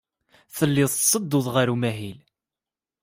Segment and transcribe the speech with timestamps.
[0.55, 2.19] Tellid tetteddud ɣer umahil.